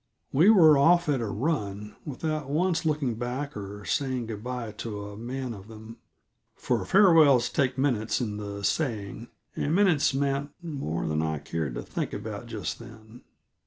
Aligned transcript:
We 0.33 0.49
were 0.49 0.79
off 0.79 1.07
at 1.09 1.21
a 1.21 1.27
run, 1.27 1.95
without 2.05 2.49
once 2.49 2.87
looking 2.87 3.13
back 3.19 3.55
or 3.55 3.85
saying 3.85 4.25
good 4.25 4.43
by 4.43 4.71
to 4.71 5.05
a 5.11 5.15
man 5.15 5.53
of 5.53 5.67
them; 5.67 5.97
for 6.55 6.83
farewells 6.85 7.49
take 7.51 7.77
minutes 7.77 8.19
in 8.19 8.37
the 8.37 8.63
saying, 8.63 9.27
and 9.55 9.75
minutes 9.75 10.11
meant 10.11 10.53
more 10.59 11.05
than 11.07 11.21
I 11.21 11.37
cared 11.37 11.75
to 11.75 11.83
think 11.83 12.13
about 12.13 12.47
just 12.47 12.79
then. 12.79 13.21